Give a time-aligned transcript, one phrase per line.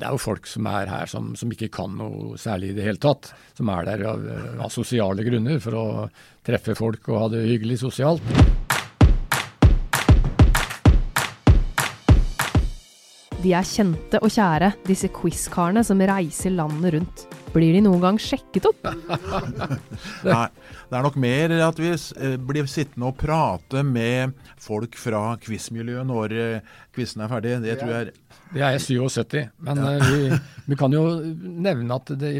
[0.00, 2.86] Det er jo folk som er her som, som ikke kan noe særlig i det
[2.86, 3.34] hele tatt.
[3.52, 4.22] Som er der av,
[4.64, 5.84] av sosiale grunner, for å
[6.46, 8.24] treffe folk og ha det hyggelig sosialt.
[13.44, 17.28] De er kjente og kjære, disse quiz-karene som reiser landet rundt.
[17.50, 18.84] Blir de noen gang sjekket opp?
[20.26, 20.46] Nei,
[20.86, 26.06] det er nok mer at vi eh, blir sittende og prate med folk fra quizmiljøet
[26.06, 27.56] når eh, quizen er ferdig.
[27.64, 28.12] Det tror jeg
[28.54, 29.34] Det er 77,
[29.66, 29.96] men ja.
[29.96, 30.38] Eh, vi,
[30.70, 31.04] vi, kan jo
[31.40, 32.32] nevne at det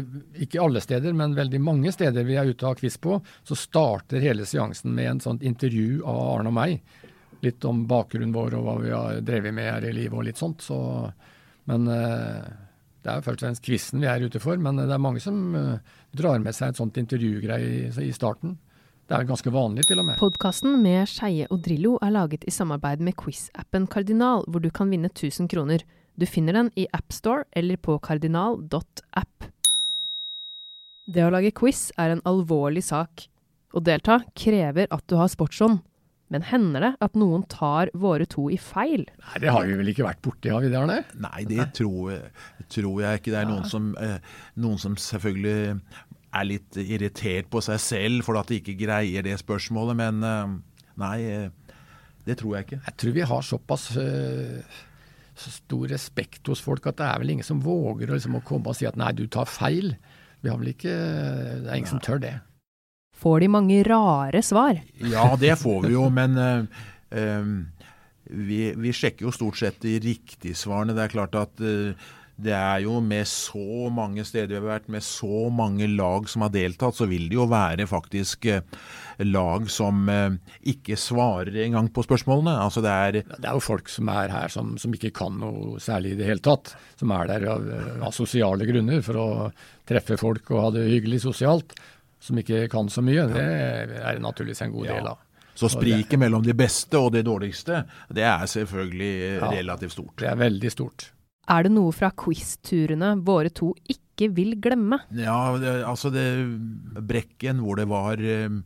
[0.47, 3.59] ikke alle steder, men veldig mange steder vi er ute og har quiz på, så
[3.59, 6.99] starter hele seansen med en sånt intervju av Arne og meg
[7.41, 10.39] litt om bakgrunnen vår og hva vi har drevet med her i livet og litt
[10.39, 10.61] sånt.
[10.61, 10.77] Så,
[11.67, 11.87] men
[13.01, 14.59] det er først og fremst quizen vi er ute for.
[14.61, 18.57] Men det er mange som eh, drar med seg et sånt intervjugreie i starten.
[19.09, 20.19] Det er ganske vanlig, til og med.
[20.21, 24.93] Podkasten med Skeie og Drillo er laget i samarbeid med quiz-appen Kardinal, hvor du kan
[24.93, 25.83] vinne 1000 kroner.
[26.15, 29.49] Du finner den i AppStore eller på kardinal.app.
[31.11, 33.25] Det å lage quiz er en alvorlig sak.
[33.75, 35.81] Å delta krever at du har sportsånd.
[36.31, 39.03] Men hender det at noen tar våre to i feil?
[39.03, 41.01] Nei, Det har vi vel ikke vært borti, har vi det, Arne?
[41.19, 42.13] Nei, det tror
[42.71, 43.33] tror jeg ikke.
[43.33, 44.19] Det er noen som, eh,
[44.61, 45.81] noen som, selvfølgelig
[46.31, 50.53] er litt irritert på seg selv for at de ikke greier det spørsmålet, men eh,
[51.01, 51.75] nei, eh,
[52.25, 52.81] det tror jeg ikke.
[52.85, 54.79] Jeg tror vi har såpass uh,
[55.33, 58.69] så stor respekt hos folk at det er vel ingen som våger liksom, å komme
[58.69, 59.95] og si at nei, du tar feil.
[60.45, 61.95] Vi har vel ikke, Det er ingen nei.
[61.95, 62.35] som tør det
[63.21, 64.79] får de mange rare svar.
[64.97, 66.63] Ja, det får vi jo, men uh,
[67.13, 67.51] uh,
[68.31, 70.95] vi, vi, sjekker jo stort sett de riktige svarene.
[70.97, 72.09] Det er klart at uh,
[72.41, 76.41] det er jo med så mange steder vi har vært, med så mange lag som
[76.41, 78.47] har deltatt, så vil det jo være faktisk
[79.27, 80.09] lag som
[80.65, 82.55] ikke svarer engang på spørsmålene.
[82.63, 85.77] Altså det er Det er jo folk som er her som, som ikke kan noe
[85.77, 86.73] særlig i det hele tatt.
[86.97, 87.69] Som er der av,
[88.07, 89.29] av sosiale grunner for å
[89.85, 91.77] treffe folk og ha det hyggelig sosialt
[92.21, 94.97] som ikke kan så mye, det er naturligvis en god ja.
[94.97, 95.23] del av.
[95.57, 97.81] Så spriket mellom de beste og de dårligste,
[98.13, 100.13] det er selvfølgelig ja, relativt stort.
[100.21, 101.09] Det er veldig stort.
[101.51, 105.01] Er det noe fra quiz-turene våre to ikke vil glemme?
[105.17, 106.23] Ja, det, altså det
[107.09, 108.61] Brekken hvor det var eh,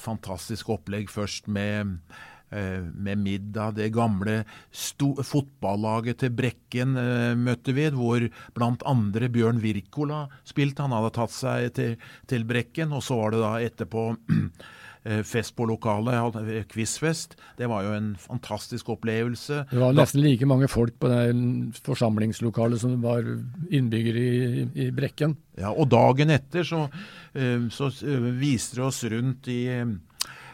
[0.00, 3.76] fantastisk opplegg først med Eh, med middag.
[3.78, 4.40] Det gamle
[4.72, 8.94] fotballaget til Brekken eh, møtte vi, hvor bl.a.
[9.30, 10.84] Bjørn Wirkola spilte.
[10.86, 11.96] Han hadde tatt seg til,
[12.30, 12.94] til, Brekken.
[12.96, 14.04] Og så var det da etterpå
[15.06, 17.38] eh, fest på lokalet, quizfest.
[17.58, 19.64] Det var jo en fantastisk opplevelse.
[19.70, 21.24] Det var nesten like mange folk på det
[21.86, 23.26] forsamlingslokalet som var
[23.70, 25.38] innbyggere i, i Brekken.
[25.60, 26.86] Ja, og dagen etter så,
[27.74, 27.90] så
[28.40, 29.64] viste det oss rundt i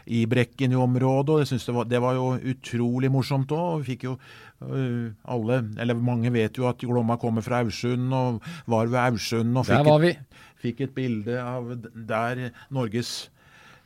[0.07, 1.35] i Brekken i området.
[1.35, 3.83] og jeg synes det var, det var jo utrolig morsomt òg.
[3.83, 8.43] Vi fikk jo uh, alle, eller mange vet jo at Glomma kommer fra Aursund, og
[8.67, 13.31] var ved Aursund og fikk, et, fikk et bilde av der Norges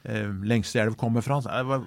[0.08, 1.40] uh, lengste elv kommer fra.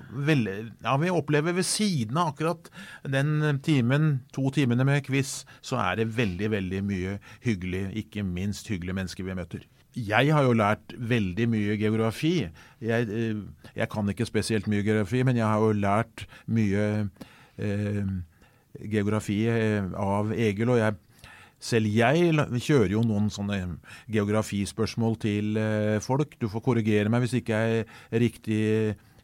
[0.09, 2.71] Veldig, ja, vi opplever ved siden av akkurat
[3.05, 8.71] den timen, to timene med quiz, så er det veldig, veldig mye hyggelig, ikke minst
[8.73, 9.69] hyggelige mennesker vi møter.
[9.93, 12.35] Jeg har jo lært veldig mye geografi.
[12.81, 13.41] Jeg, eh,
[13.75, 16.85] jeg, kan ikke spesielt mye geografi, men jeg har jo lært mye
[17.57, 18.13] eh,
[18.89, 20.73] geografi eh, av Egil.
[20.73, 20.97] Og jeg,
[21.63, 22.33] selv jeg
[22.65, 23.61] kjører jo noen sånne
[24.11, 26.37] geografispørsmål til eh, folk.
[26.41, 28.61] Du får korrigere meg hvis ikke jeg er riktig.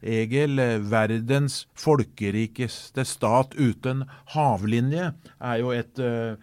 [0.00, 0.56] Egil,
[0.88, 6.40] verdens folkerikeste stat uten havlinje er jo et uh,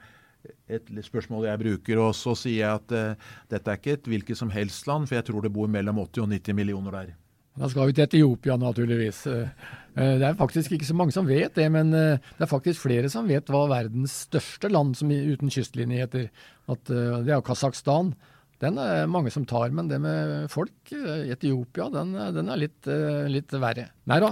[0.69, 2.01] et spørsmål jeg bruker.
[2.03, 5.19] Og så sier jeg at uh, dette er ikke et hvilket som helst land, for
[5.19, 7.15] jeg tror det bor mellom 80 og 90 millioner der.
[7.57, 9.23] Da skal vi til Etiopia, naturligvis.
[9.27, 13.09] Uh, det er faktisk ikke så mange som vet det, men det er faktisk flere
[13.09, 16.27] som vet hva verdens største land som uten kystlinje heter.
[16.69, 18.11] At, det er Kasakhstan.
[18.57, 22.89] Den er mange som tar, men det med folk i Etiopia, den, den er litt,
[23.29, 23.83] litt, verre.
[24.09, 24.31] Nei da,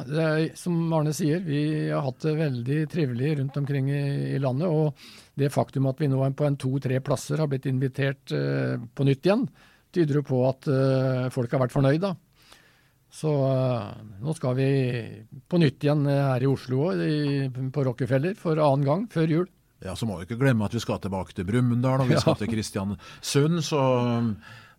[0.58, 4.02] som Arne sier, vi har hatt det veldig trivelig rundt omkring i,
[4.34, 4.66] i landet.
[4.66, 4.98] og
[5.36, 9.28] det faktum at vi nå på en to-tre plasser har blitt invitert uh, på nytt
[9.28, 9.44] igjen,
[9.96, 12.16] tyder jo på at uh, folk har vært fornøyd, da.
[13.16, 13.92] Så uh,
[14.24, 14.70] nå skal vi
[15.48, 16.90] på nytt igjen her i Oslo
[17.76, 19.52] på Rockefeller for annen gang før jul.
[19.84, 22.38] Ja, Så må vi ikke glemme at vi skal tilbake til Brumunddal og vi skal
[22.40, 23.60] til Kristiansund.
[23.66, 24.32] Så um,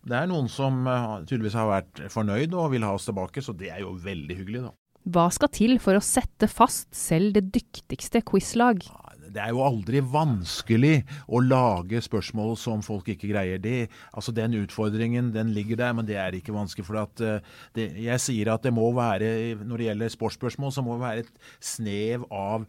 [0.07, 0.85] det er noen som
[1.27, 4.67] tydeligvis har vært fornøyd og vil ha oss tilbake, så det er jo veldig hyggelig,
[4.69, 4.73] da.
[5.07, 8.81] Hva skal til for å sette fast selv det dyktigste quizlag?
[9.27, 13.59] Det er jo aldri vanskelig å lage spørsmål som folk ikke greier.
[13.61, 16.87] Det, altså Den utfordringen den ligger der, men det er ikke vanskelig.
[16.87, 17.39] for at eh,
[17.75, 21.25] det, Jeg sier at det må være, når det gjelder sportsspørsmål, så må det være
[21.25, 22.67] et snev av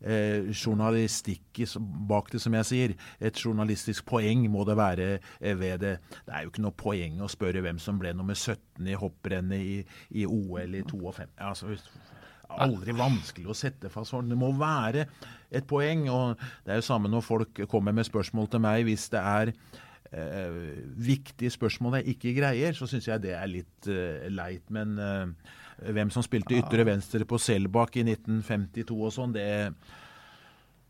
[0.00, 1.62] eh, journalistikk
[2.08, 2.94] bak det, som jeg sier.
[3.20, 5.96] Et journalistisk poeng må det være eh, ved det.
[6.26, 9.60] Det er jo ikke noe poeng å spørre hvem som ble nummer 17 i hopprennet
[9.60, 9.76] i,
[10.22, 11.28] i OL i 52.
[11.40, 11.76] Altså,
[12.50, 14.16] aldri vanskelig å sette fast.
[14.26, 15.06] Det må være
[15.50, 16.08] et poeng.
[16.10, 18.84] og Det er jo samme når folk kommer med spørsmål til meg.
[18.88, 19.54] Hvis det er
[20.12, 20.60] eh,
[21.10, 24.66] viktige spørsmål jeg ikke greier, så syns jeg det er litt eh, leit.
[24.72, 25.56] Men eh,
[25.94, 29.48] hvem som spilte ytre venstre på Selbakk i 1952 og sånn, det,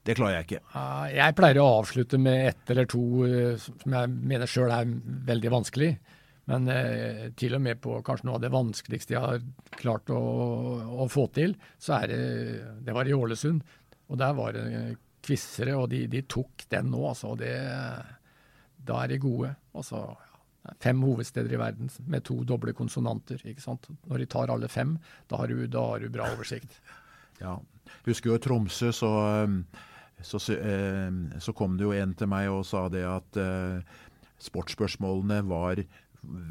[0.07, 0.63] det klarer jeg ikke.
[1.15, 4.97] Jeg pleier å avslutte med ett eller to eh, som jeg mener sjøl er
[5.31, 5.93] veldig vanskelig.
[6.51, 9.45] Men eh, til og med på kanskje noe av det vanskeligste jeg har
[9.79, 10.23] klart å,
[11.05, 12.25] å få til, så er det
[12.87, 13.63] Det var i Ålesund.
[14.11, 14.65] Og der var det
[15.23, 17.37] quizere, og de, de, tok den nå, altså.
[17.39, 17.53] Det,
[18.87, 19.53] da er de gode.
[19.77, 20.03] Altså,
[20.83, 23.41] fem hovedsteder i verden med to doble konsonanter.
[23.45, 23.89] ikke sant?
[24.09, 24.97] Når de tar alle fem,
[25.31, 26.81] da har du, da har du bra oversikt.
[27.41, 27.55] Ja.
[28.05, 29.09] Husker jo Tromsø, så,
[29.49, 29.63] um,
[30.21, 30.37] så,
[31.09, 33.81] um, så, kom det jo en til meg og sa det at uh,
[34.45, 35.81] sportsspørsmålene var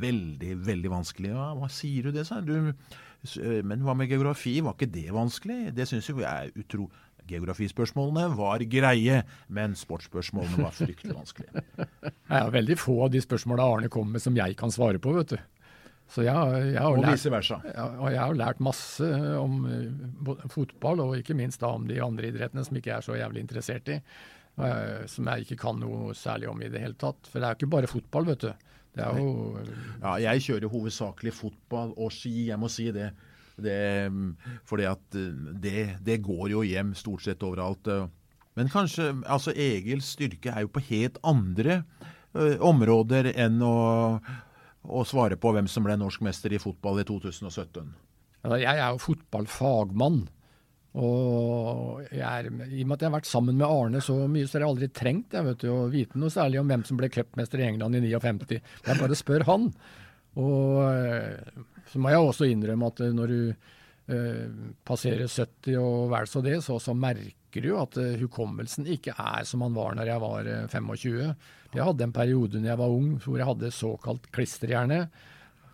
[0.02, 1.36] veldig, veldig vanskelige.
[1.38, 2.72] Ja, hva sier du det, sa du?
[2.74, 5.76] Uh, men hva med geografi, var ikke det vanskelig?
[5.78, 6.90] Det syns jo jeg er utro
[7.30, 9.22] Geografispørsmålene var greie,
[9.54, 11.64] men sportsspørsmålene var fryktelig vanskelige.
[11.70, 15.14] Det er veldig få av de spørsmåla Arne kommer med som jeg kan svare på,
[15.18, 15.40] vet du.
[16.10, 17.60] Så jeg, jeg og vice versa.
[18.02, 19.06] Og jeg har lært masse
[19.38, 23.18] om uh, fotball, og ikke minst da om de andre idrettene som ikke er så
[23.20, 24.00] jævlig interessert i.
[24.60, 27.30] Uh, som jeg ikke kan noe særlig om i det hele tatt.
[27.30, 28.70] For det er jo ikke bare fotball, vet du.
[28.98, 29.60] Det jo
[30.02, 33.12] Ja, jeg kjører hovedsakelig fotball og ski, jeg må si det.
[33.64, 33.80] Det,
[34.70, 37.88] fordi at eh, det, det, går jo hjem stort sett overalt.
[37.88, 38.08] Eh.
[38.60, 41.84] Men kanskje altså Egils styrke er jo på helt andre
[42.34, 43.76] ø, områder enn å,
[44.84, 47.94] å, svare på hvem som ble norsk mester i fotball i 2017.
[48.60, 50.26] Jeg er jo fotballfagmann.
[51.00, 54.58] Og er, I og med at jeg har vært sammen med Arne så mye, så
[54.58, 57.62] har jeg aldri trengt jeg, vet å vite noe særlig om hvem som ble cupmester
[57.62, 58.58] i England i 59.
[58.88, 59.70] Jeg bare spør han.
[60.38, 60.86] Og
[61.90, 63.40] så må jeg også innrømme at eh, når du
[64.14, 64.46] eh,
[64.86, 69.48] passerer 70 og vel så det, så, så merker du at eh, hukommelsen ikke er
[69.50, 71.18] som han var når jeg var 25.
[71.26, 75.04] Eh, jeg hadde en periode når jeg var ung hvor jeg hadde såkalt klisterhjerne.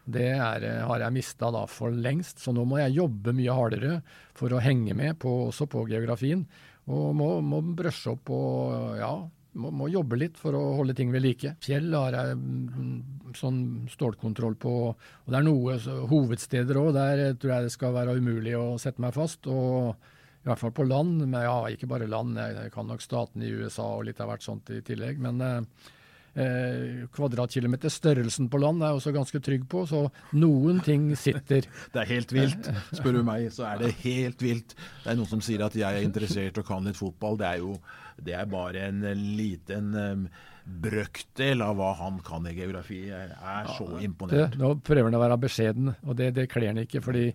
[0.06, 4.00] Det er, eh, har jeg mista for lengst, så nå må jeg jobbe mye hardere
[4.38, 6.46] for å henge med på, også på geografien.
[6.86, 9.13] Og må, må brøsje opp og ja,
[9.60, 11.56] må, må, jobbe litt for å holde ting ved like.
[11.63, 13.60] Fjell har jeg mm, sånn
[13.92, 14.74] stålkontroll på.
[14.92, 15.78] og Det er noe
[16.12, 16.92] hovedsteder òg.
[16.98, 19.48] Der tror jeg det skal være umulig å sette meg fast.
[19.48, 19.96] og
[20.44, 21.24] I hvert fall på land.
[21.25, 22.38] Men ja, ikke bare land.
[22.40, 25.22] Jeg, kan nok staten i USA og litt av hvert sånt i tillegg.
[25.24, 25.92] Men eh,
[26.36, 30.06] eh kvadratkilometer størrelsen på land er jeg også ganske trygg på, så
[30.36, 31.68] noen ting sitter.
[31.94, 32.72] Det er helt vilt.
[32.92, 34.76] Spør du meg, så er det helt vilt.
[35.04, 37.40] Det er noen som sier at jeg er interessert og kan litt fotball.
[37.40, 37.78] Det er jo
[38.16, 39.02] det er bare en
[39.36, 40.28] liten um,
[40.66, 43.02] brøkdel av hva han kan i geografi.
[43.10, 44.56] Jeg er så imponert.
[44.56, 47.04] Det, nå prøver han å være beskjeden, og det, det kler han ikke.
[47.06, 47.28] fordi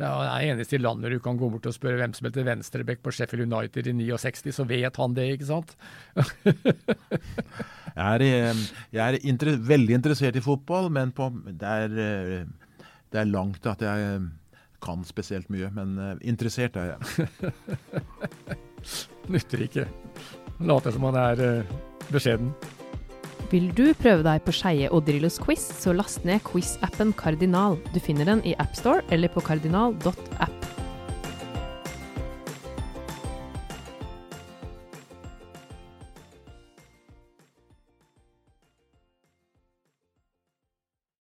[0.00, 3.02] det er eneste i landet du kan gå bort og spørre hvem som heter venstreback
[3.04, 5.74] på Sheffield United i 69, så vet han det, ikke sant?
[7.98, 8.24] jeg er,
[8.96, 11.94] jeg er inter veldig interessert i fotball, men på, det, er,
[12.48, 14.24] det, er, langt at jeg
[14.80, 15.68] kan spesielt mye.
[15.76, 17.52] Men eh, interessert er jeg.
[19.36, 19.88] Nytter ikke.
[20.64, 21.64] Later som han er
[22.08, 22.54] beskjeden.
[23.50, 27.80] Vil du prøve deg på Skeie og Drillos quiz, så last ned quiz-appen Kardinal.
[27.90, 30.79] Du finner den i AppStore eller på kardinal.app.